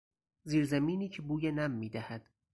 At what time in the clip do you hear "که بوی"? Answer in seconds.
1.09-1.51